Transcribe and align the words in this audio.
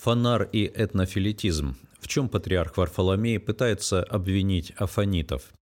Фонар 0.00 0.44
и 0.44 0.64
этнофилитизм. 0.64 1.76
В 2.00 2.08
чем 2.08 2.30
патриарх 2.30 2.78
Варфоломей 2.78 3.38
пытается 3.38 4.02
обвинить 4.02 4.70
афонитов? 4.78 5.52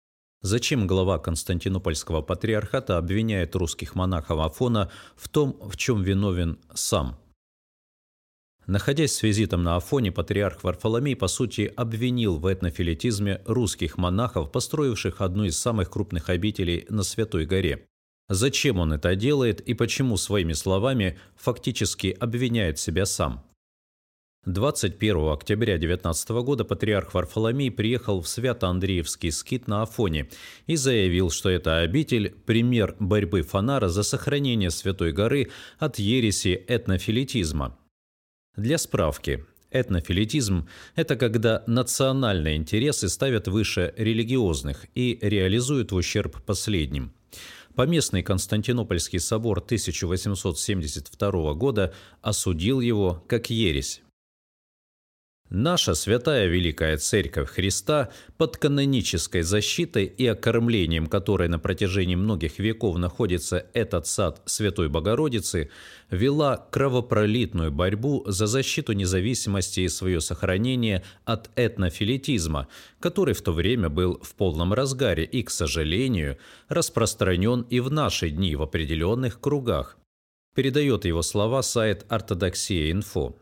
Зачем 0.42 0.86
глава 0.86 1.18
Константинопольского 1.18 2.22
патриархата 2.22 2.98
обвиняет 2.98 3.56
русских 3.56 3.96
монахов 3.96 4.38
Афона 4.38 4.92
в 5.16 5.28
том, 5.28 5.58
в 5.60 5.76
чем 5.76 6.04
виновен 6.04 6.60
сам? 6.72 7.18
Находясь 8.68 9.16
с 9.16 9.24
визитом 9.24 9.64
на 9.64 9.74
Афоне, 9.74 10.12
патриарх 10.12 10.62
Варфоломей, 10.62 11.16
по 11.16 11.26
сути, 11.26 11.72
обвинил 11.74 12.38
в 12.38 12.46
этнофилитизме 12.46 13.42
русских 13.44 13.98
монахов, 13.98 14.52
построивших 14.52 15.20
одну 15.20 15.46
из 15.46 15.58
самых 15.58 15.90
крупных 15.90 16.28
обителей 16.28 16.86
на 16.90 17.02
Святой 17.02 17.44
горе. 17.44 17.88
Зачем 18.28 18.78
он 18.78 18.92
это 18.92 19.16
делает 19.16 19.60
и 19.60 19.74
почему 19.74 20.16
своими 20.16 20.52
словами 20.52 21.18
фактически 21.34 22.16
обвиняет 22.20 22.78
себя 22.78 23.04
сам? 23.04 23.47
21 24.46 25.28
октября 25.32 25.78
19 25.78 26.28
года 26.42 26.64
патриарх 26.64 27.12
Варфоломей 27.12 27.70
приехал 27.70 28.22
в 28.22 28.28
Свято-Андреевский 28.28 29.30
скит 29.30 29.68
на 29.68 29.82
Афоне 29.82 30.30
и 30.66 30.76
заявил, 30.76 31.30
что 31.30 31.50
эта 31.50 31.78
обитель– 31.78 32.30
пример 32.46 32.96
борьбы 32.98 33.42
Фонара 33.42 33.88
за 33.88 34.02
сохранение 34.02 34.70
Святой 34.70 35.12
горы 35.12 35.50
от 35.78 35.98
ереси 35.98 36.64
этнофилитизма. 36.66 37.76
Для 38.56 38.78
справки, 38.78 39.44
Этнофилитизм– 39.70 40.66
это 40.96 41.16
когда 41.16 41.62
национальные 41.66 42.56
интересы 42.56 43.10
ставят 43.10 43.48
выше 43.48 43.92
религиозных 43.98 44.86
и 44.94 45.18
реализуют 45.20 45.92
в 45.92 45.96
ущерб 45.96 46.42
последним. 46.46 47.12
Поместный 47.74 48.22
Константинопольский 48.22 49.20
собор 49.20 49.58
1872 49.58 51.52
года 51.52 51.92
осудил 52.22 52.80
его 52.80 53.22
как 53.28 53.50
ересь. 53.50 54.00
Наша 55.50 55.94
святая 55.94 56.46
Великая 56.46 56.98
Церковь 56.98 57.48
Христа 57.48 58.10
под 58.36 58.58
канонической 58.58 59.40
защитой 59.40 60.04
и 60.04 60.26
окормлением 60.26 61.06
которой 61.06 61.48
на 61.48 61.58
протяжении 61.58 62.16
многих 62.16 62.58
веков 62.58 62.98
находится 62.98 63.66
этот 63.72 64.06
сад 64.06 64.42
Святой 64.44 64.90
Богородицы, 64.90 65.70
вела 66.10 66.68
кровопролитную 66.70 67.72
борьбу 67.72 68.24
за 68.26 68.46
защиту 68.46 68.92
независимости 68.92 69.80
и 69.80 69.88
свое 69.88 70.20
сохранение 70.20 71.02
от 71.24 71.48
этнофилитизма, 71.56 72.68
который 73.00 73.32
в 73.32 73.40
то 73.40 73.52
время 73.52 73.88
был 73.88 74.20
в 74.22 74.34
полном 74.34 74.74
разгаре 74.74 75.24
и, 75.24 75.42
к 75.42 75.48
сожалению, 75.48 76.36
распространен 76.68 77.62
и 77.62 77.80
в 77.80 77.90
наши 77.90 78.28
дни 78.28 78.54
в 78.54 78.60
определенных 78.60 79.40
кругах. 79.40 79.96
Передает 80.54 81.06
его 81.06 81.22
слова 81.22 81.62
сайт 81.62 82.04
«Ортодоксия.инфо». 82.10 83.38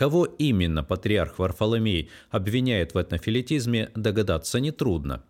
Кого 0.00 0.24
именно 0.24 0.82
патриарх 0.82 1.38
Варфоломей 1.38 2.08
обвиняет 2.30 2.94
в 2.94 2.98
этнофилитизме, 2.98 3.90
догадаться 3.94 4.58
нетрудно. 4.58 5.24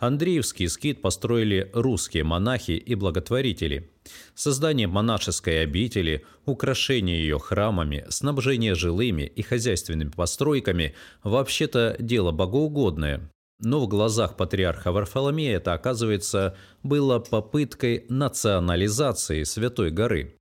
Андреевский 0.00 0.68
скит 0.68 1.00
построили 1.00 1.70
русские 1.72 2.24
монахи 2.24 2.72
и 2.72 2.96
благотворители. 2.96 3.88
Создание 4.34 4.88
монашеской 4.88 5.62
обители, 5.62 6.24
украшение 6.44 7.20
ее 7.20 7.38
храмами, 7.38 8.04
снабжение 8.08 8.74
жилыми 8.74 9.22
и 9.22 9.42
хозяйственными 9.42 10.10
постройками– 10.10 10.96
вообще-то 11.22 11.94
дело 12.00 12.32
богоугодное. 12.32 13.30
Но 13.60 13.78
в 13.78 13.86
глазах 13.86 14.36
патриарха 14.36 14.90
Варфоломея 14.90 15.58
это, 15.58 15.72
оказывается, 15.72 16.56
было 16.82 17.20
попыткой 17.20 18.06
национализации 18.08 19.44
Святой 19.44 19.92
горы. 19.92 20.39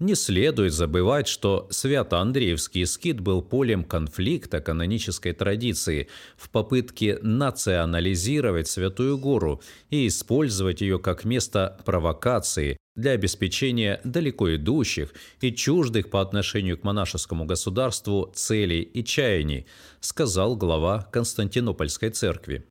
Не 0.00 0.16
следует 0.16 0.72
забывать, 0.72 1.28
что 1.28 1.68
Свято-Андреевский 1.70 2.84
скит 2.84 3.20
был 3.20 3.42
полем 3.42 3.84
конфликта 3.84 4.60
канонической 4.60 5.32
традиции 5.32 6.08
в 6.36 6.50
попытке 6.50 7.20
национализировать 7.22 8.66
Святую 8.66 9.18
Гору 9.18 9.62
и 9.90 10.08
использовать 10.08 10.80
ее 10.80 10.98
как 10.98 11.24
место 11.24 11.78
провокации 11.84 12.76
для 12.96 13.12
обеспечения 13.12 14.00
далеко 14.02 14.56
идущих 14.56 15.14
и 15.40 15.52
чуждых 15.52 16.10
по 16.10 16.20
отношению 16.20 16.76
к 16.76 16.82
монашескому 16.82 17.44
государству 17.44 18.32
целей 18.34 18.82
и 18.82 19.04
чаяний, 19.04 19.66
сказал 20.00 20.56
глава 20.56 21.08
Константинопольской 21.12 22.10
церкви. 22.10 22.66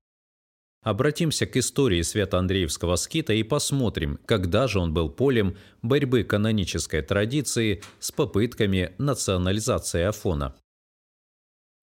Обратимся 0.84 1.46
к 1.46 1.56
истории 1.56 2.02
Свято-Андреевского 2.02 2.98
скита 2.98 3.34
и 3.34 3.44
посмотрим, 3.44 4.20
когда 4.26 4.68
же 4.68 4.80
он 4.80 4.94
был 4.94 5.10
полем 5.10 5.58
борьбы 5.82 6.24
канонической 6.24 7.02
традиции 7.02 7.82
с 8.00 8.12
попытками 8.12 8.94
национализации 8.98 10.04
Афона. 10.04 10.56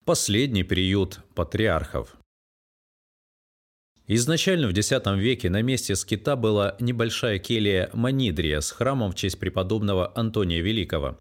Последний 0.05 0.63
период 0.63 1.19
патриархов. 1.33 2.15
Изначально 4.05 4.67
в 4.67 4.71
X 4.71 4.91
веке 5.17 5.49
на 5.49 5.63
месте 5.63 5.95
скита 5.95 6.35
была 6.35 6.75
небольшая 6.79 7.39
келья 7.39 7.89
Манидрия 7.93 8.59
с 8.59 8.69
храмом 8.71 9.11
в 9.11 9.15
честь 9.15 9.39
преподобного 9.39 10.11
Антония 10.15 10.61
Великого. 10.61 11.17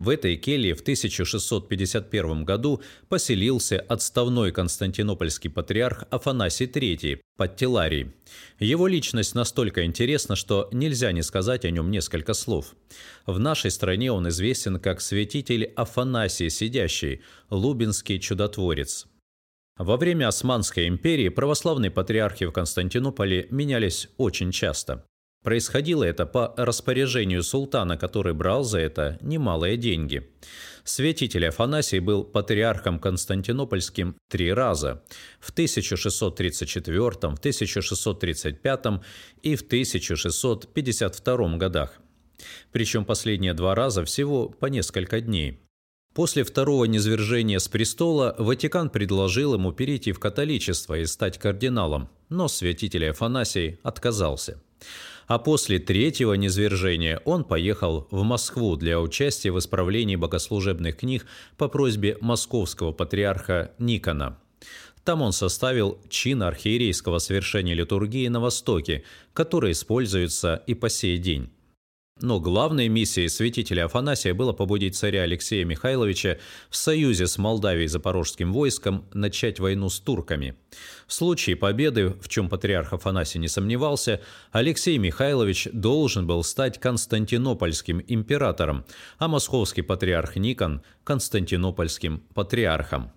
В 0.00 0.08
этой 0.08 0.36
келье 0.36 0.74
в 0.74 0.80
1651 0.80 2.44
году 2.44 2.80
поселился 3.10 3.78
отставной 3.78 4.50
константинопольский 4.50 5.50
патриарх 5.50 6.04
Афанасий 6.08 6.64
III 6.64 7.20
под 7.36 7.56
Теларий. 7.56 8.10
Его 8.58 8.86
личность 8.86 9.34
настолько 9.34 9.84
интересна, 9.84 10.36
что 10.36 10.70
нельзя 10.72 11.12
не 11.12 11.22
сказать 11.22 11.66
о 11.66 11.70
нем 11.70 11.90
несколько 11.90 12.32
слов. 12.32 12.74
В 13.26 13.38
нашей 13.38 13.70
стране 13.70 14.10
он 14.10 14.26
известен 14.30 14.80
как 14.80 15.02
святитель 15.02 15.64
Афанасий 15.76 16.48
Сидящий, 16.48 17.20
лубинский 17.50 18.18
чудотворец. 18.18 19.06
Во 19.76 19.98
время 19.98 20.28
Османской 20.28 20.88
империи 20.88 21.28
православные 21.28 21.90
патриархи 21.90 22.46
в 22.46 22.52
Константинополе 22.52 23.48
менялись 23.50 24.08
очень 24.16 24.50
часто. 24.50 25.04
Происходило 25.42 26.04
это 26.04 26.26
по 26.26 26.52
распоряжению 26.58 27.42
султана, 27.42 27.96
который 27.96 28.34
брал 28.34 28.62
за 28.62 28.78
это 28.78 29.16
немалые 29.22 29.78
деньги. 29.78 30.28
Святитель 30.84 31.48
Афанасий 31.48 31.98
был 31.98 32.24
патриархом 32.24 32.98
Константинопольским 32.98 34.16
три 34.28 34.52
раза– 34.52 35.02
в 35.40 35.50
1634, 35.50 37.10
в 37.10 37.38
1635 37.38 38.86
и 39.42 39.56
в 39.56 39.62
1652 39.62 41.56
годах. 41.56 42.00
Причем 42.70 43.06
последние 43.06 43.54
два 43.54 43.74
раза 43.74 44.04
всего 44.04 44.48
по 44.48 44.66
несколько 44.66 45.22
дней. 45.22 45.60
После 46.14 46.44
второго 46.44 46.84
низвержения 46.84 47.60
с 47.60 47.68
престола 47.68 48.34
Ватикан 48.38 48.90
предложил 48.90 49.54
ему 49.54 49.72
перейти 49.72 50.12
в 50.12 50.18
католичество 50.18 50.98
и 50.98 51.06
стать 51.06 51.38
кардиналом, 51.38 52.10
но 52.28 52.48
святитель 52.48 53.08
Афанасий 53.10 53.78
отказался 53.82 54.60
а 55.30 55.38
после 55.38 55.78
третьего 55.78 56.32
низвержения 56.34 57.22
он 57.24 57.44
поехал 57.44 58.08
в 58.10 58.24
Москву 58.24 58.74
для 58.74 59.00
участия 59.00 59.52
в 59.52 59.60
исправлении 59.60 60.16
богослужебных 60.16 60.96
книг 60.96 61.24
по 61.56 61.68
просьбе 61.68 62.18
московского 62.20 62.90
патриарха 62.90 63.70
Никона. 63.78 64.36
Там 65.04 65.22
он 65.22 65.32
составил 65.32 66.00
чин 66.08 66.42
архиерейского 66.42 67.18
совершения 67.18 67.74
литургии 67.74 68.26
на 68.26 68.40
Востоке, 68.40 69.04
который 69.32 69.70
используется 69.70 70.64
и 70.66 70.74
по 70.74 70.88
сей 70.88 71.16
день. 71.16 71.48
Но 72.22 72.38
главной 72.38 72.88
миссией 72.88 73.28
святителя 73.28 73.86
Афанасия 73.86 74.34
было 74.34 74.52
побудить 74.52 74.94
царя 74.94 75.22
Алексея 75.22 75.64
Михайловича 75.64 76.36
в 76.68 76.76
союзе 76.76 77.26
с 77.26 77.38
Молдавией 77.38 77.86
и 77.86 77.88
Запорожским 77.88 78.52
войском 78.52 79.06
начать 79.14 79.58
войну 79.58 79.88
с 79.88 80.00
турками. 80.00 80.54
В 81.06 81.12
случае 81.14 81.56
победы, 81.56 82.10
в 82.20 82.28
чем 82.28 82.48
патриарх 82.48 82.92
Афанасий 82.92 83.38
не 83.38 83.48
сомневался, 83.48 84.20
Алексей 84.52 84.98
Михайлович 84.98 85.68
должен 85.72 86.26
был 86.26 86.44
стать 86.44 86.78
константинопольским 86.78 88.02
императором, 88.06 88.84
а 89.18 89.26
московский 89.28 89.82
патриарх 89.82 90.36
Никон– 90.36 90.82
константинопольским 91.04 92.22
патриархом. 92.34 93.12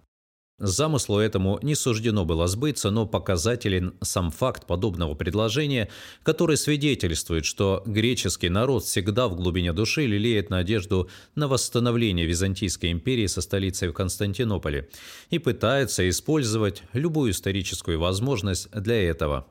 Замыслу 0.59 1.17
этому 1.17 1.57
не 1.63 1.73
суждено 1.73 2.25
было 2.25 2.47
сбыться, 2.47 2.91
но 2.91 3.07
показателен 3.07 3.95
сам 4.01 4.29
факт 4.29 4.67
подобного 4.67 5.15
предложения, 5.15 5.89
который 6.21 6.57
свидетельствует, 6.57 7.43
что 7.43 7.81
греческий 7.87 8.49
народ 8.49 8.83
всегда 8.83 9.27
в 9.27 9.35
глубине 9.35 9.73
души 9.73 10.05
лелеет 10.05 10.51
надежду 10.51 11.09
на 11.33 11.47
восстановление 11.47 12.27
Византийской 12.27 12.91
империи 12.91 13.25
со 13.25 13.41
столицей 13.41 13.87
в 13.87 13.93
Константинополе 13.93 14.89
и 15.31 15.39
пытается 15.39 16.07
использовать 16.07 16.83
любую 16.93 17.31
историческую 17.31 17.99
возможность 17.99 18.69
для 18.71 19.09
этого. 19.09 19.47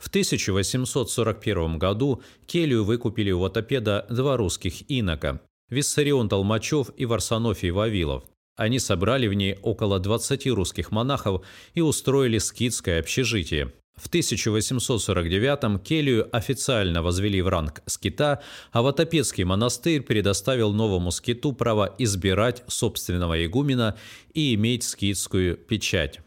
В 0.02 0.08
1841 0.08 1.78
году 1.78 2.22
келью 2.46 2.82
выкупили 2.82 3.30
у 3.30 3.38
Ватопеда 3.38 4.04
два 4.10 4.36
русских 4.36 4.90
инока– 4.90 5.40
Виссарион 5.70 6.28
Толмачев 6.28 6.90
и 6.96 7.06
Варсонофий 7.06 7.70
Вавилов. 7.70 8.24
Они 8.56 8.80
собрали 8.80 9.28
в 9.28 9.34
ней 9.34 9.58
около 9.62 10.00
20 10.00 10.48
русских 10.48 10.90
монахов 10.90 11.44
и 11.74 11.82
устроили 11.82 12.38
скитское 12.38 12.98
общежитие. 12.98 13.72
В 13.94 14.10
1849-м 14.10 15.78
келью 15.78 16.28
официально 16.36 17.00
возвели 17.00 17.40
в 17.40 17.46
ранг 17.46 17.82
скита, 17.86 18.42
а 18.72 18.82
Ватопецкий 18.82 19.44
монастырь 19.44 20.02
предоставил 20.02 20.72
новому 20.72 21.12
скиту 21.12 21.52
право 21.52 21.94
избирать 21.98 22.64
собственного 22.66 23.46
игумена 23.46 23.96
и 24.34 24.54
иметь 24.54 24.82
скитскую 24.82 25.56
печать. 25.56 26.18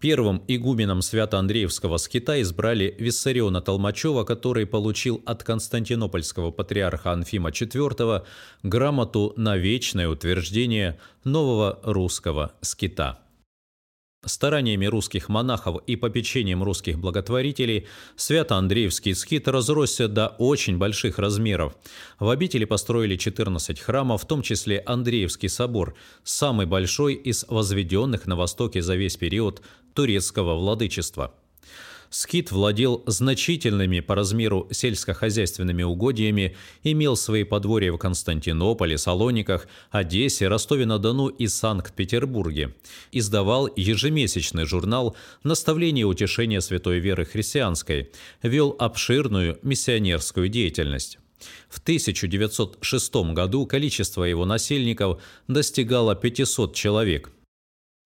Первым 0.00 0.44
игуменом 0.46 1.02
Свято-Андреевского 1.02 1.96
скита 1.96 2.40
избрали 2.40 2.94
Виссариона 3.00 3.60
Толмачева, 3.60 4.22
который 4.22 4.64
получил 4.64 5.20
от 5.26 5.42
константинопольского 5.42 6.52
патриарха 6.52 7.10
Анфима 7.10 7.50
IV 7.50 8.24
грамоту 8.62 9.32
на 9.36 9.56
вечное 9.56 10.08
утверждение 10.08 11.00
нового 11.24 11.80
русского 11.82 12.52
скита. 12.60 13.18
Стараниями 14.24 14.86
русских 14.86 15.28
монахов 15.28 15.80
и 15.86 15.94
попечением 15.94 16.64
русских 16.64 16.98
благотворителей 16.98 17.86
Свято-Андреевский 18.16 19.14
скит 19.14 19.46
разросся 19.46 20.08
до 20.08 20.26
очень 20.38 20.76
больших 20.76 21.20
размеров. 21.20 21.76
В 22.18 22.28
обители 22.28 22.64
построили 22.64 23.14
14 23.14 23.78
храмов, 23.78 24.22
в 24.22 24.26
том 24.26 24.42
числе 24.42 24.80
Андреевский 24.80 25.48
собор, 25.48 25.94
самый 26.24 26.66
большой 26.66 27.14
из 27.14 27.44
возведенных 27.48 28.26
на 28.26 28.34
востоке 28.34 28.82
за 28.82 28.96
весь 28.96 29.16
период 29.16 29.62
турецкого 29.94 30.54
владычества. 30.56 31.32
Скит 32.10 32.50
владел 32.50 33.02
значительными 33.06 34.00
по 34.00 34.14
размеру 34.14 34.66
сельскохозяйственными 34.70 35.82
угодьями, 35.82 36.56
имел 36.82 37.16
свои 37.16 37.44
подворья 37.44 37.92
в 37.92 37.98
Константинополе, 37.98 38.96
Салониках, 38.96 39.68
Одессе, 39.90 40.48
Ростове-на-Дону 40.48 41.28
и 41.28 41.46
Санкт-Петербурге. 41.46 42.74
Издавал 43.12 43.68
ежемесячный 43.76 44.64
журнал 44.64 45.16
«Наставление 45.42 46.02
и 46.02 46.04
утешение 46.04 46.62
святой 46.62 46.98
веры 46.98 47.26
христианской», 47.26 48.10
вел 48.42 48.74
обширную 48.78 49.58
миссионерскую 49.62 50.48
деятельность. 50.48 51.18
В 51.68 51.78
1906 51.78 53.14
году 53.32 53.66
количество 53.66 54.24
его 54.24 54.44
насельников 54.44 55.20
достигало 55.46 56.16
500 56.16 56.74
человек– 56.74 57.30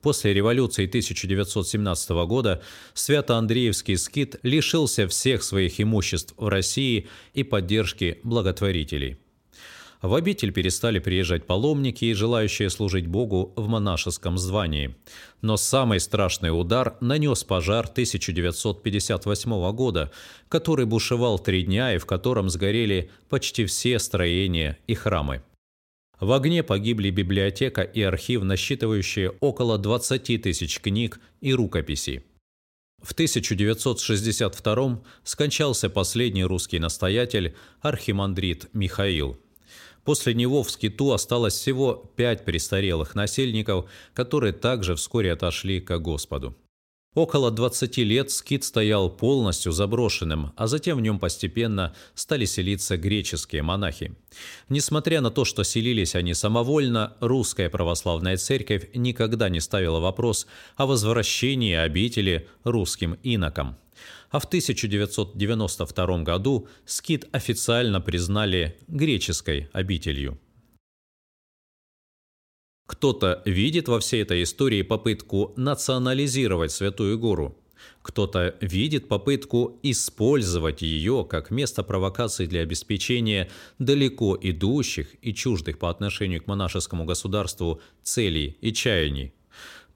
После 0.03 0.35
революции 0.35 0.87
1917 0.87 2.11
года 2.27 2.61
Свято-Андреевский 2.93 3.97
скит 3.97 4.37
лишился 4.43 5.07
всех 5.07 5.45
своих 5.45 5.81
имуществ 5.81 6.35
в 6.37 6.49
России 6.49 7.07
и 7.35 7.45
поддержки 7.45 8.19
благотворителей. 8.25 9.19
В 10.03 10.17
обитель 10.17 10.53
перестали 10.53 10.99
приезжать 10.99 11.47
паломники 11.47 12.05
и 12.07 12.15
желающие 12.15 12.69
служить 12.71 13.07
Богу 13.07 13.53
в 13.55 13.69
монашеском 13.69 14.37
звании. 14.37 14.97
Но 15.41 15.57
самый 15.57 16.01
страшный 16.01 16.51
удар 16.51 16.97
нанес 17.01 17.45
пожар 17.45 17.87
1958 17.87 19.73
года, 19.73 20.11
который 20.49 20.87
бушевал 20.87 21.39
три 21.39 21.63
дня 21.63 21.95
и 21.95 21.99
в 21.99 22.07
котором 22.07 22.51
сгорели 22.51 23.13
почти 23.29 23.65
все 23.65 24.01
строения 24.01 24.77
и 24.89 24.95
храмы. 24.95 25.43
В 26.23 26.31
огне 26.31 26.63
погибли 26.63 27.11
библиотека 27.11 27.83
и 27.83 28.01
архив, 28.01 28.45
насчитывающие 28.45 29.31
около 29.41 29.77
20 29.77 30.41
тысяч 30.41 30.79
книг 30.79 31.19
и 31.41 31.53
рукописей. 31.53 32.23
В 33.03 33.11
1962 33.11 35.03
скончался 35.25 35.91
последний 35.91 36.45
русский 36.45 36.79
настоятель 36.79 37.57
архимандрит 37.81 38.69
Михаил. 38.73 39.37
После 40.05 40.35
него 40.35 40.63
в 40.63 40.71
скиту 40.71 41.11
осталось 41.11 41.55
всего 41.55 42.13
пять 42.15 42.45
престарелых 42.45 43.17
насельников, 43.17 43.91
которые 44.15 44.53
также 44.53 44.95
вскоре 44.95 45.33
отошли 45.33 45.81
к 45.81 45.99
Господу. 45.99 46.57
Около 47.15 47.51
20 47.51 47.99
лет 47.99 48.31
скит 48.31 48.65
стоял 48.65 49.11
полностью 49.11 49.73
заброшенным, 49.73 50.53
а 50.57 50.67
затем 50.67 50.97
в 50.97 51.03
нем 51.03 51.19
постепенно 51.19 51.95
стали 52.15 52.47
селиться 52.47 52.97
греческие 52.97 53.63
монахи. 53.63 54.15
Несмотря 54.71 55.21
на 55.21 55.31
то, 55.31 55.45
что 55.45 55.63
селились 55.63 56.15
они 56.15 56.33
самовольно, 56.33 57.15
русская 57.21 57.69
православная 57.69 58.39
церковь 58.39 58.89
никогда 58.95 59.51
не 59.51 59.61
ставила 59.61 60.01
вопрос 60.01 60.47
о 60.77 60.87
возвращении 60.87 61.75
обители 61.75 62.49
русским 62.65 63.19
инокам. 63.23 63.77
А 64.31 64.39
в 64.39 64.47
1992 64.47 66.23
году 66.23 66.67
скит 66.87 67.29
официально 67.33 68.01
признали 68.01 68.79
греческой 68.89 69.69
обителью. 69.75 70.39
Кто-то 72.93 73.41
видит 73.47 73.89
во 73.89 74.01
всей 74.01 74.21
этой 74.21 74.43
истории 74.43 74.83
попытку 74.83 75.55
национализировать 75.57 76.73
Святую 76.73 77.19
Гору. 77.19 77.57
Кто-то 78.03 78.55
видит 78.61 79.09
попытку 79.09 79.79
использовать 79.83 80.83
ее 80.83 81.27
как 81.29 81.51
место 81.51 81.83
провокации 81.83 82.45
для 82.45 82.61
обеспечения 82.61 83.51
далеко 83.79 84.39
идущих 84.39 85.09
и 85.23 85.33
чуждых 85.33 85.79
по 85.79 85.89
отношению 85.89 86.43
к 86.43 86.47
монашескому 86.47 87.07
государству 87.07 87.81
целей 88.03 88.59
и 88.61 88.75
чаяний. 88.75 89.33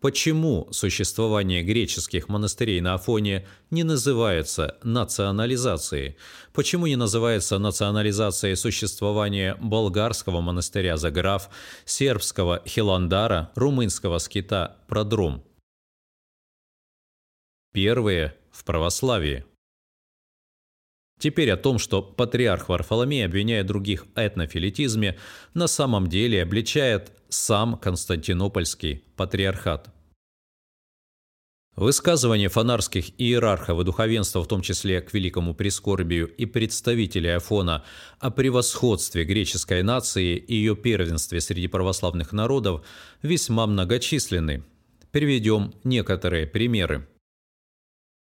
Почему 0.07 0.69
существование 0.71 1.65
греческих 1.65 2.29
монастырей 2.29 2.81
на 2.81 2.95
Афоне 2.95 3.45
не 3.73 3.83
называется 3.83 4.79
национализацией? 4.85 6.17
Почему 6.53 6.87
не 6.87 6.95
называется 6.95 7.59
национализацией 7.59 8.55
существования 8.55 9.57
болгарского 9.57 10.41
монастыря 10.41 10.97
Заграф, 10.97 11.51
сербского 11.87 12.63
Хиландара, 12.65 13.51
румынского 13.57 14.19
скита 14.19 14.77
Продром? 14.87 15.43
Первые 17.73 18.37
в 18.53 18.63
православии. 18.63 19.45
Теперь 21.19 21.51
о 21.51 21.57
том, 21.57 21.81
что 21.81 22.01
патриарх 22.01 22.69
Варфоломей, 22.69 23.27
обвиняя 23.27 23.65
других 23.65 24.07
в 24.07 24.11
этнофилитизме, 24.15 25.19
на 25.55 25.67
самом 25.67 26.07
деле 26.07 26.45
обличает 26.45 27.11
сам 27.29 27.77
Константинопольский 27.77 29.03
патриархат. 29.17 29.96
Высказывания 31.77 32.49
фонарских 32.49 33.11
иерархов 33.19 33.79
и 33.79 33.85
духовенства, 33.85 34.43
в 34.43 34.49
том 34.49 34.63
числе 34.63 35.03
к 35.03 35.13
великому 35.13 35.55
прискорбию 35.55 36.27
и 36.27 36.47
представителей 36.47 37.37
Афона, 37.37 37.85
о 38.19 38.31
превосходстве 38.31 39.25
греческой 39.25 39.83
нации 39.83 40.37
и 40.37 40.55
ее 40.55 40.75
первенстве 40.75 41.39
среди 41.43 41.69
православных 41.69 42.33
народов 42.33 42.83
весьма 43.21 43.67
многочисленны. 43.67 44.65
Приведем 45.11 45.75
некоторые 45.85 46.47
примеры. 46.47 47.07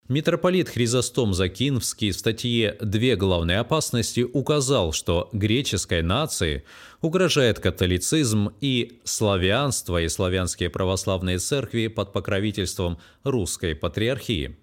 Митрополит 0.10 0.70
Хризостом 0.70 1.36
Закинвский 1.36 2.10
в 2.10 2.18
статье 2.18 2.75
«Две 2.82 3.16
главные 3.16 3.60
опасности» 3.60 4.22
указал, 4.22 4.92
что 4.92 5.30
греческой 5.34 6.01
нации 6.01 6.63
угрожает 7.00 7.60
католицизм 7.60 8.50
и 8.60 9.01
славянство 9.04 10.01
и 10.01 10.10
славянские 10.10 10.72
православные 10.72 11.38
церкви 11.38 11.86
под 11.86 12.12
покровительством 12.12 12.98
русской 13.24 13.75
патриархии. 13.75 14.58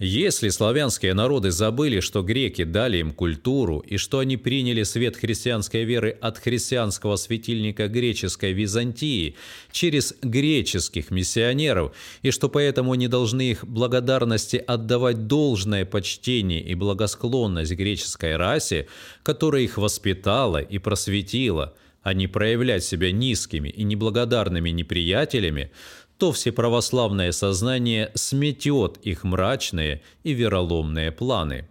Если 0.00 0.48
славянские 0.50 1.12
народы 1.12 1.50
забыли, 1.50 1.98
что 1.98 2.22
греки 2.22 2.62
дали 2.62 2.98
им 2.98 3.10
культуру 3.10 3.80
и 3.80 3.96
что 3.96 4.20
они 4.20 4.36
приняли 4.36 4.84
свет 4.84 5.16
христианской 5.16 5.82
веры 5.82 6.16
от 6.20 6.38
христианского 6.38 7.16
светильника 7.16 7.88
греческой 7.88 8.52
Византии 8.52 9.34
через 9.72 10.14
греческих 10.22 11.10
миссионеров, 11.10 11.96
и 12.22 12.30
что 12.30 12.48
поэтому 12.48 12.92
они 12.92 13.08
должны 13.08 13.50
их 13.50 13.66
благодарности 13.66 14.56
отдавать 14.56 15.26
должное 15.26 15.84
почтение 15.84 16.62
и 16.62 16.76
благосклонность 16.76 17.72
греческой 17.72 18.36
расе, 18.36 18.86
которая 19.24 19.62
их 19.62 19.78
воспитала 19.78 20.58
и 20.58 20.78
просветила, 20.78 21.74
а 22.04 22.14
не 22.14 22.28
проявлять 22.28 22.84
себя 22.84 23.10
низкими 23.10 23.68
и 23.68 23.82
неблагодарными 23.82 24.70
неприятелями, 24.70 25.72
то 26.18 26.32
всеправославное 26.32 27.32
сознание 27.32 28.10
сметет 28.14 28.98
их 29.02 29.24
мрачные 29.24 30.02
и 30.24 30.32
вероломные 30.32 31.12
планы. 31.12 31.68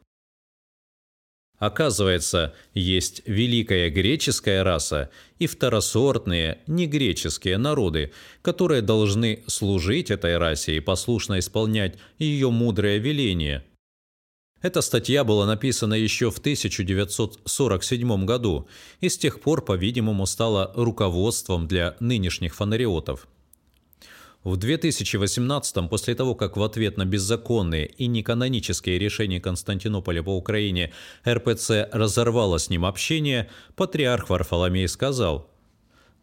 Оказывается, 1.59 2.53
есть 2.75 3.23
великая 3.25 3.89
греческая 3.89 4.63
раса 4.63 5.09
и 5.39 5.47
второсортные 5.47 6.59
негреческие 6.67 7.57
народы, 7.57 8.11
которые 8.43 8.83
должны 8.83 9.43
служить 9.47 10.11
этой 10.11 10.37
расе 10.37 10.77
и 10.77 10.79
послушно 10.79 11.39
исполнять 11.39 11.95
ее 12.19 12.51
мудрое 12.51 12.99
веление. 12.99 13.63
Эта 14.61 14.81
статья 14.81 15.23
была 15.23 15.47
написана 15.47 15.95
еще 15.95 16.29
в 16.29 16.37
1947 16.37 18.25
году 18.25 18.67
и 19.01 19.09
с 19.09 19.17
тех 19.17 19.39
пор, 19.41 19.63
по-видимому, 19.63 20.25
стала 20.27 20.71
руководством 20.75 21.67
для 21.67 21.95
нынешних 21.99 22.55
фонариотов. 22.55 23.27
В 24.47 24.55
2018 24.55 25.89
после 25.89 26.15
того, 26.15 26.33
как 26.33 26.55
в 26.55 26.63
ответ 26.63 26.95
на 26.95 27.03
беззаконные 27.03 27.85
и 27.85 28.07
неканонические 28.07 28.97
решения 28.97 29.41
Константинополя 29.41 30.23
по 30.23 30.37
Украине 30.37 30.93
РПЦ 31.27 31.89
разорвало 31.91 32.57
с 32.57 32.69
ним 32.69 32.85
общение, 32.85 33.49
патриарх 33.75 34.29
Варфоломей 34.29 34.87
сказал 34.87 35.51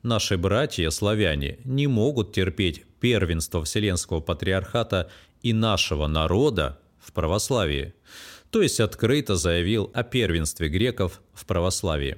«Наши 0.03 0.39
братья-славяне 0.39 1.59
не 1.65 1.87
могут 1.87 2.33
терпеть 2.33 2.87
первенство 2.99 3.63
Вселенского 3.63 4.21
Патриархата 4.21 5.11
и 5.43 5.53
нашего 5.53 6.07
народа 6.07 6.81
в 7.01 7.13
православии», 7.13 7.93
то 8.49 8.63
есть 8.63 8.81
открыто 8.81 9.37
заявил 9.37 9.91
о 9.93 10.03
первенстве 10.03 10.71
греков 10.71 11.21
в 11.35 11.45
православии. 11.45 12.17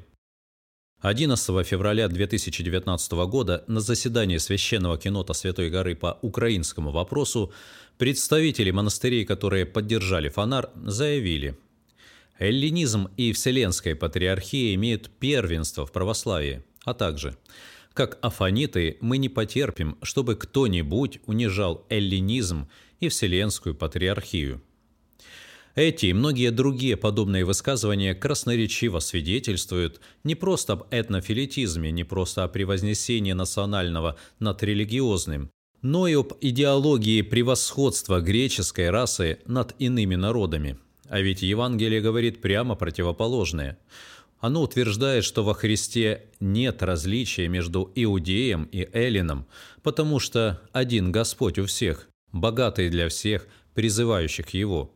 11 1.01 1.67
февраля 1.67 2.09
2019 2.09 3.13
года 3.29 3.65
на 3.67 3.81
заседании 3.81 4.39
Священного 4.39 4.97
кинота 4.97 5.35
Святой 5.35 5.69
Горы 5.69 5.95
по 5.95 6.19
украинскому 6.23 6.91
вопросу 6.91 7.53
представители 7.99 8.71
монастырей, 8.71 9.27
которые 9.27 9.67
поддержали 9.67 10.31
Фонар, 10.31 10.71
заявили 10.75 11.59
«Эллинизм 12.39 13.09
и 13.19 13.33
Вселенская 13.33 13.95
Патриархия 13.95 14.75
имеют 14.75 15.11
первенство 15.11 15.85
в 15.85 15.93
православии, 15.93 16.65
а 16.85 16.95
также 16.95 17.37
как 17.93 18.19
афаниты 18.23 18.97
мы 19.03 19.19
не 19.19 19.29
потерпим, 19.29 19.99
чтобы 20.03 20.35
кто-нибудь 20.35 21.21
унижал 21.27 21.87
эллинизм 21.91 22.69
и 23.01 23.11
Вселенскую 23.11 23.75
Патриархию». 23.75 24.63
Эти 25.77 26.07
и 26.07 26.13
многие 26.15 26.51
другие 26.51 26.97
подобные 26.97 27.45
высказывания 27.45 28.15
красноречиво 28.15 28.99
свидетельствуют 28.99 30.01
не 30.25 30.35
просто 30.35 30.73
об 30.73 30.85
этнофилитизме, 30.91 31.91
не 31.91 32.03
просто 32.03 32.45
о 32.45 32.49
превознесении 32.49 33.35
национального 33.35 34.17
над 34.39 34.63
религиозным, 34.63 35.51
но 35.83 36.09
и 36.09 36.15
об 36.15 36.33
идеологии 36.41 37.21
превосходства 37.21 38.21
греческой 38.21 38.89
расы 38.89 39.41
над 39.45 39.75
иными 39.79 40.15
народами. 40.15 40.79
А 41.11 41.21
ведь 41.21 41.43
Евангелие 41.43 42.01
говорит 42.01 42.41
прямо 42.41 42.75
противоположное. 42.75 43.79
Оно 44.41 44.63
утверждает, 44.63 45.25
что 45.25 45.45
во 45.45 45.53
Христе 45.53 46.25
нет 46.41 46.83
различия 46.83 47.49
между 47.49 47.93
иудеем 47.95 48.67
и 48.73 48.89
эллином, 48.95 49.47
потому 49.83 50.21
что 50.21 50.59
один 50.73 51.13
Господь 51.13 51.59
у 51.59 51.67
всех, 51.67 52.09
богатый 52.33 52.89
для 52.89 53.11
всех, 53.11 53.47
призывающих 53.75 54.49
Его 54.55 54.91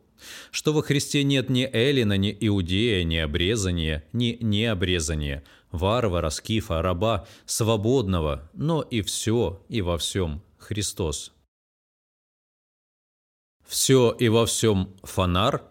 что 0.51 0.73
во 0.73 0.81
Христе 0.81 1.23
нет 1.23 1.49
ни 1.49 1.69
Эллина, 1.71 2.17
ни 2.17 2.35
Иудея, 2.39 3.03
ни 3.03 3.17
обрезания, 3.17 4.03
ни 4.13 4.37
необрезания, 4.41 5.43
варвара, 5.71 6.29
скифа, 6.29 6.81
раба, 6.81 7.27
свободного, 7.45 8.49
но 8.53 8.81
и 8.81 9.01
все, 9.01 9.63
и 9.69 9.81
во 9.81 9.97
всем 9.97 10.43
Христос. 10.57 11.33
Все 13.67 14.11
и 14.11 14.29
во 14.29 14.45
всем 14.45 14.95
фонар? 15.03 15.63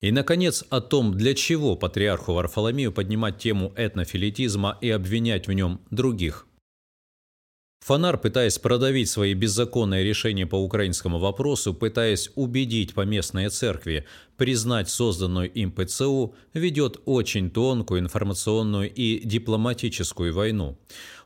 И, 0.00 0.10
наконец, 0.10 0.64
о 0.68 0.80
том, 0.80 1.16
для 1.16 1.32
чего 1.34 1.76
патриарху 1.76 2.32
Варфоломею 2.32 2.92
поднимать 2.92 3.38
тему 3.38 3.72
этнофилитизма 3.76 4.76
и 4.80 4.90
обвинять 4.90 5.46
в 5.46 5.52
нем 5.52 5.80
других– 5.90 6.46
Фонар, 7.82 8.16
пытаясь 8.16 8.60
продавить 8.60 9.10
свои 9.10 9.34
беззаконные 9.34 10.04
решения 10.04 10.46
по 10.46 10.54
украинскому 10.54 11.18
вопросу, 11.18 11.74
пытаясь 11.74 12.30
убедить 12.36 12.94
поместные 12.94 13.50
церкви 13.50 14.06
признать 14.36 14.88
созданную 14.88 15.50
им 15.50 15.72
ПЦУ, 15.72 16.36
ведет 16.54 17.00
очень 17.06 17.50
тонкую 17.50 18.00
информационную 18.00 18.88
и 18.92 19.26
дипломатическую 19.26 20.32
войну. 20.32 20.78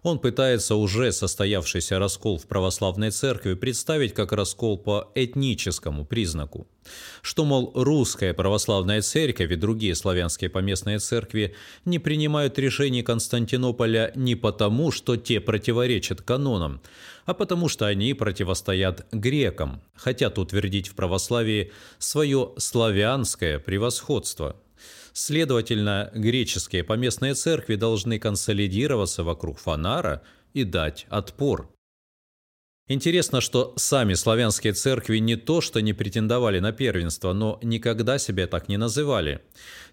Он 0.03 0.19
пытается 0.19 0.77
уже 0.77 1.13
состоявшийся 1.13 1.99
раскол 1.99 2.39
в 2.39 2.47
православной 2.47 3.11
церкви 3.11 3.53
представить 3.53 4.15
как 4.15 4.33
раскол 4.33 4.79
по 4.79 5.11
этническому 5.15 6.07
признаку. 6.07 6.67
Что, 7.23 7.45
мол, 7.45 7.73
русская 7.75 8.35
православная 8.35 9.03
церковь 9.03 9.51
и 9.51 9.57
другие 9.57 9.95
славянские 9.95 10.51
поместные 10.51 10.99
церкви 10.99 11.55
не 11.85 11.99
принимают 11.99 12.59
решений 12.59 13.03
Константинополя 13.03 14.13
не 14.15 14.35
потому, 14.35 14.91
что 14.91 15.17
те 15.17 15.41
противоречат 15.41 16.23
канонам, 16.23 16.81
а 17.25 17.35
потому 17.35 17.69
что 17.69 17.87
они 17.87 18.15
противостоят 18.15 19.07
грекам, 19.13 19.83
хотят 19.95 20.39
утвердить 20.39 20.89
в 20.89 20.95
православии 20.95 21.73
свое 21.99 22.53
славянское 22.59 23.59
превосходство– 23.59 24.57
Следовательно, 25.19 26.11
греческие 26.13 26.85
поместные 26.85 27.33
церкви 27.33 27.77
должны 27.77 28.19
консолидироваться 28.19 29.25
вокруг 29.25 29.59
фонара 29.59 30.23
и 30.53 30.63
дать 30.63 31.07
отпор. 31.09 31.71
Интересно, 32.89 33.41
что 33.41 33.75
сами 33.77 34.15
славянские 34.15 34.73
церкви 34.73 35.19
не 35.19 35.35
то 35.35 35.61
что 35.61 35.81
не 35.81 35.93
претендовали 35.93 36.61
на 36.61 36.71
первенство, 36.71 37.33
но 37.33 37.59
никогда 37.61 38.17
себя 38.19 38.47
так 38.47 38.69
не 38.69 38.77
называли. 38.77 39.41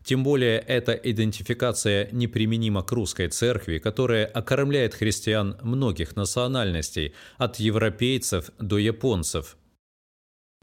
Тем 0.04 0.24
более 0.24 0.60
эта 0.60 0.92
идентификация 0.92 2.08
неприменима 2.12 2.84
к 2.84 2.92
русской 2.92 3.30
церкви, 3.30 3.80
которая 3.80 4.28
окормляет 4.28 4.94
христиан 4.94 5.58
многих 5.64 6.16
национальностей, 6.16 7.16
от 7.38 7.60
европейцев 7.60 8.52
до 8.60 8.78
японцев– 8.78 9.58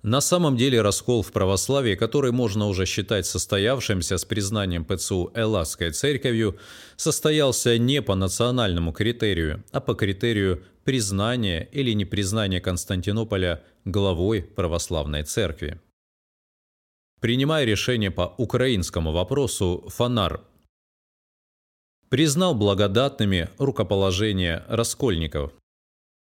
на 0.03 0.21
самом 0.21 0.57
деле 0.57 0.81
раскол 0.81 1.23
в 1.23 1.31
православии, 1.31 1.95
который 1.95 2.33
можно 2.33 2.67
уже 2.67 2.87
считать 2.87 3.27
состоявшимся 3.27 4.17
с 4.17 4.25
признанием 4.25 4.85
ПЦУ 4.85 5.31
Элладской 5.35 5.91
церковью, 5.91 6.59
состоялся 6.97 7.77
не 7.77 8.01
по 8.01 8.15
национальному 8.15 8.93
критерию, 8.93 9.63
а 9.73 9.81
по 9.81 9.95
критерию 9.95 10.65
признания 10.85 11.69
или 11.73 11.93
непризнания 11.93 12.61
Константинополя 12.61 13.63
главой 13.85 14.43
православной 14.43 15.25
церкви. 15.25 15.81
Принимая 17.21 17.67
решение 17.67 18.11
по 18.11 18.35
украинскому 18.39 19.13
вопросу, 19.13 19.85
Фонар 19.89 20.41
признал 22.09 22.55
благодатными 22.55 23.51
рукоположения 23.59 24.65
раскольников, 24.69 25.53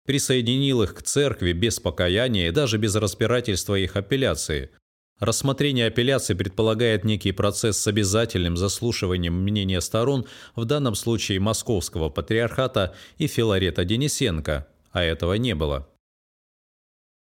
присоединил 0.06 0.82
их 0.82 0.94
к 0.94 1.02
церкви 1.02 1.52
без 1.52 1.80
покаяния 1.80 2.48
и 2.48 2.52
даже 2.52 2.78
без 2.78 2.94
разбирательства 2.94 3.76
их 3.76 3.96
апелляции. 3.96 4.70
Рассмотрение 5.20 5.86
апелляции 5.86 6.34
предполагает 6.34 7.04
некий 7.04 7.30
процесс 7.30 7.78
с 7.78 7.86
обязательным 7.86 8.56
заслушиванием 8.56 9.34
мнения 9.34 9.80
сторон, 9.80 10.26
в 10.56 10.64
данном 10.64 10.96
случае 10.96 11.38
Московского 11.38 12.08
патриархата 12.08 12.94
и 13.18 13.28
Филарета 13.28 13.84
Денисенко, 13.84 14.66
а 14.90 15.02
этого 15.02 15.34
не 15.34 15.54
было. 15.54 15.88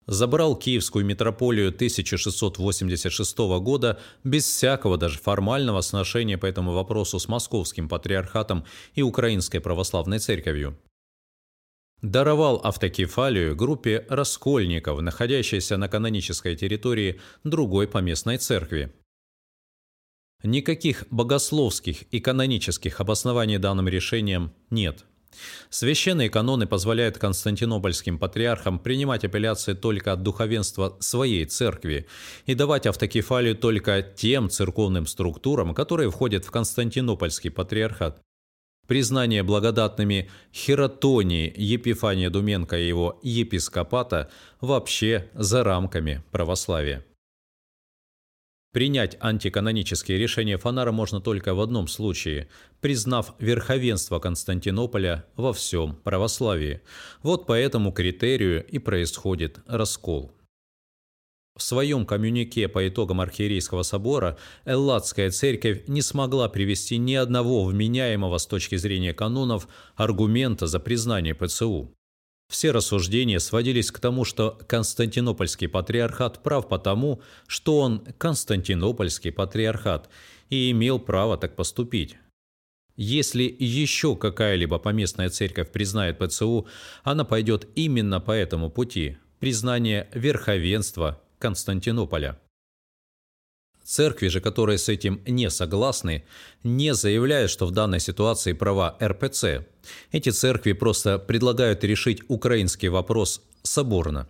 Забрал 0.06 0.56
Киевскую 0.56 1.04
митрополию 1.04 1.68
1686 1.68 3.38
года 3.60 3.98
без 4.24 4.44
всякого 4.44 4.96
даже 4.96 5.18
формального 5.18 5.80
сношения 5.80 6.38
по 6.38 6.46
этому 6.46 6.72
вопросу 6.72 7.18
с 7.18 7.28
Московским 7.28 7.88
патриархатом 7.88 8.64
и 8.94 9.02
Украинской 9.02 9.58
православной 9.58 10.20
церковью 10.20 10.78
даровал 12.02 12.60
автокефалию 12.62 13.56
группе 13.56 14.06
раскольников, 14.08 15.00
находящейся 15.00 15.76
на 15.76 15.88
канонической 15.88 16.56
территории 16.56 17.20
другой 17.44 17.88
поместной 17.88 18.38
церкви. 18.38 18.92
Никаких 20.44 21.04
богословских 21.10 22.02
и 22.12 22.20
канонических 22.20 23.00
обоснований 23.00 23.58
данным 23.58 23.88
решением 23.88 24.52
нет. 24.70 25.04
Священные 25.68 26.30
каноны 26.30 26.66
позволяют 26.66 27.18
константинопольским 27.18 28.18
патриархам 28.18 28.78
принимать 28.78 29.24
апелляции 29.24 29.74
только 29.74 30.12
от 30.12 30.22
духовенства 30.22 30.96
своей 31.00 31.44
церкви 31.44 32.06
и 32.46 32.54
давать 32.54 32.86
автокефалию 32.86 33.56
только 33.56 34.02
тем 34.02 34.48
церковным 34.48 35.06
структурам, 35.06 35.74
которые 35.74 36.10
входят 36.10 36.44
в 36.44 36.50
Константинопольский 36.50 37.50
патриархат. 37.50 38.20
Признание 38.88 39.42
благодатными 39.42 40.30
Хератонии 40.50 41.52
Епифания 41.54 42.30
Думенко 42.30 42.78
и 42.78 42.88
его 42.88 43.20
епископата 43.22 44.30
вообще 44.62 45.28
за 45.34 45.62
рамками 45.62 46.22
православия. 46.30 47.04
Принять 48.72 49.18
антиканонические 49.20 50.16
решения 50.16 50.56
Фонара 50.56 50.90
можно 50.90 51.20
только 51.20 51.52
в 51.54 51.60
одном 51.60 51.86
случае, 51.86 52.48
признав 52.80 53.34
верховенство 53.38 54.20
Константинополя 54.20 55.26
во 55.36 55.52
всем 55.52 55.96
православии. 55.96 56.80
Вот 57.22 57.44
по 57.44 57.52
этому 57.52 57.92
критерию 57.92 58.64
и 58.66 58.78
происходит 58.78 59.58
раскол. 59.66 60.32
В 61.58 61.62
своем 61.64 62.06
коммюнике 62.06 62.68
по 62.68 62.86
итогам 62.86 63.20
Архиерейского 63.20 63.82
собора 63.82 64.38
Элладская 64.64 65.28
церковь 65.32 65.88
не 65.88 66.02
смогла 66.02 66.48
привести 66.48 66.98
ни 66.98 67.14
одного 67.14 67.64
вменяемого 67.64 68.38
с 68.38 68.46
точки 68.46 68.76
зрения 68.76 69.12
канонов 69.12 69.66
аргумента 69.96 70.68
за 70.68 70.78
признание 70.78 71.34
ПЦУ. 71.34 71.92
Все 72.48 72.70
рассуждения 72.70 73.40
сводились 73.40 73.90
к 73.90 73.98
тому, 73.98 74.24
что 74.24 74.56
Константинопольский 74.68 75.66
патриархат 75.68 76.44
прав 76.44 76.68
потому, 76.68 77.22
что 77.48 77.80
он 77.80 78.06
Константинопольский 78.18 79.32
патриархат 79.32 80.08
и 80.50 80.70
имел 80.70 81.00
право 81.00 81.36
так 81.36 81.56
поступить. 81.56 82.18
Если 82.94 83.52
еще 83.58 84.14
какая-либо 84.14 84.78
поместная 84.78 85.28
церковь 85.28 85.72
признает 85.72 86.18
ПЦУ, 86.18 86.68
она 87.02 87.24
пойдет 87.24 87.66
именно 87.74 88.20
по 88.20 88.30
этому 88.30 88.70
пути– 88.70 89.18
признание 89.40 90.08
верховенства 90.14 91.20
Константинополя. 91.38 92.38
Церкви 93.84 94.28
же, 94.28 94.40
которые 94.40 94.76
с 94.76 94.90
этим 94.90 95.22
не 95.26 95.48
согласны, 95.48 96.24
не 96.62 96.92
заявляют, 96.94 97.50
что 97.50 97.64
в 97.64 97.70
данной 97.70 98.00
ситуации 98.00 98.52
права 98.52 98.98
РПЦ. 99.02 99.66
Эти 100.12 100.28
церкви 100.28 100.72
просто 100.72 101.18
предлагают 101.18 101.84
решить 101.84 102.20
украинский 102.28 102.88
вопрос 102.88 103.40
соборно. 103.62 104.28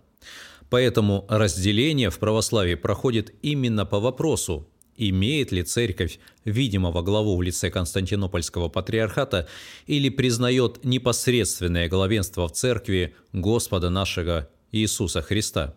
Поэтому 0.69 1.25
разделение 1.27 2.09
в 2.09 2.19
православии 2.19 2.75
проходит 2.75 3.33
именно 3.41 3.85
по 3.85 3.99
вопросу, 3.99 4.69
имеет 4.95 5.51
ли 5.51 5.63
церковь 5.63 6.19
видимого 6.45 7.01
главу 7.01 7.35
в 7.35 7.41
лице 7.41 7.69
Константинопольского 7.69 8.69
патриархата 8.69 9.47
или 9.87 10.09
признает 10.09 10.85
непосредственное 10.85 11.89
главенство 11.89 12.47
в 12.47 12.53
церкви 12.53 13.15
Господа 13.33 13.89
нашего 13.89 14.47
Иисуса 14.71 15.21
Христа. 15.21 15.75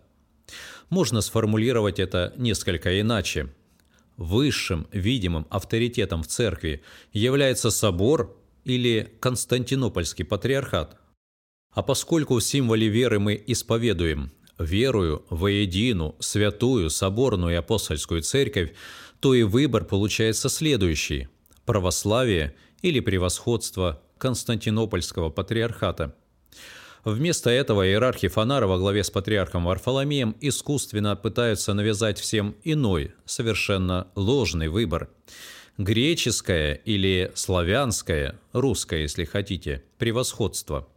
Можно 0.92 1.22
сформулировать 1.22 1.98
это 1.98 2.34
несколько 2.36 3.00
иначе– 3.00 3.48
высшим 4.18 4.86
видимым 4.92 5.46
авторитетом 5.48 6.22
в 6.22 6.26
церкви 6.26 6.82
является 7.14 7.70
собор 7.70 8.38
или 8.64 9.16
Константинопольский 9.18 10.26
патриархат. 10.26 10.98
А 11.70 11.82
поскольку 11.82 12.34
в 12.34 12.44
символе 12.44 12.88
веры 12.88 13.18
мы 13.20 13.42
исповедуем 13.46 14.32
верую 14.58 15.24
воедину, 15.30 16.14
святую, 16.18 16.90
соборную 16.90 17.54
и 17.54 17.56
апостольскую 17.56 18.20
церковь, 18.20 18.74
то 19.18 19.32
и 19.32 19.44
выбор 19.44 19.86
получается 19.86 20.50
следующий– 20.50 21.28
православие 21.64 22.54
или 22.82 23.00
превосходство 23.00 24.02
Константинопольского 24.18 25.30
патриархата– 25.30 26.14
Вместо 27.04 27.50
этого 27.50 27.84
иерархи 27.84 28.28
Фонара 28.28 28.68
во 28.68 28.78
главе 28.78 29.02
с 29.02 29.10
патриархом 29.10 29.64
Варфоломеем 29.64 30.36
искусственно 30.40 31.16
пытаются 31.16 31.74
навязать 31.74 32.20
всем 32.20 32.54
иной, 32.62 33.12
совершенно 33.24 34.06
ложный 34.14 34.68
выбор. 34.68 35.10
Греческое 35.78 36.74
или 36.74 37.32
славянское, 37.34 38.38
русское, 38.52 39.02
если 39.02 39.24
хотите, 39.24 39.82
превосходство. 39.98 40.88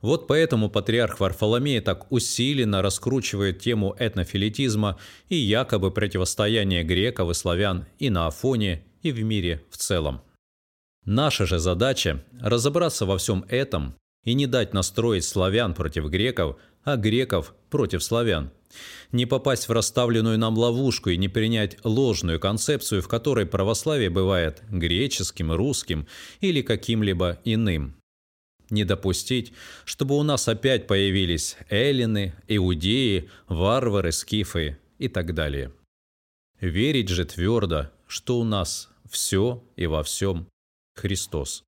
Вот 0.00 0.28
поэтому 0.28 0.70
патриарх 0.70 1.18
Варфоломей 1.18 1.80
так 1.80 2.12
усиленно 2.12 2.80
раскручивает 2.82 3.60
тему 3.60 3.96
этнофилитизма 3.98 4.98
и 5.30 5.36
якобы 5.36 5.90
противостояния 5.90 6.84
греков 6.84 7.30
и 7.30 7.34
славян 7.34 7.86
и 7.98 8.10
на 8.10 8.28
Афоне, 8.28 8.84
и 9.02 9.10
в 9.10 9.20
мире 9.24 9.64
в 9.70 9.78
целом. 9.78 10.20
Наша 11.06 11.46
же 11.46 11.58
задача– 11.58 12.22
разобраться 12.40 13.04
во 13.04 13.18
всем 13.18 13.44
этом 13.48 13.96
и 14.24 14.34
не 14.34 14.46
дать 14.46 14.74
настроить 14.74 15.24
славян 15.24 15.74
против 15.74 16.06
греков, 16.06 16.56
а 16.82 16.96
греков 16.96 17.54
против 17.70 18.02
славян. 18.02 18.50
Не 19.12 19.26
попасть 19.26 19.68
в 19.68 19.72
расставленную 19.72 20.38
нам 20.38 20.58
ловушку 20.58 21.10
и 21.10 21.16
не 21.16 21.28
принять 21.28 21.78
ложную 21.84 22.40
концепцию, 22.40 23.02
в 23.02 23.08
которой 23.08 23.46
православие 23.46 24.10
бывает 24.10 24.62
греческим, 24.68 25.52
русским 25.52 26.06
или 26.40 26.62
каким-либо 26.62 27.38
иным. 27.44 27.94
Не 28.70 28.84
допустить, 28.84 29.52
чтобы 29.84 30.16
у 30.16 30.22
нас 30.22 30.48
опять 30.48 30.86
появились 30.86 31.56
эллины, 31.68 32.34
иудеи, 32.48 33.30
варвары, 33.46 34.10
скифы 34.10 34.78
и 34.98 35.08
так 35.08 35.34
далее. 35.34 35.72
Верить 36.60 37.10
же 37.10 37.24
твердо, 37.24 37.90
что 38.08 38.38
у 38.38 38.44
нас 38.44 38.88
все 39.08 39.62
и 39.76 39.86
во 39.86 40.02
всем 40.02 40.48
Христос. 40.96 41.62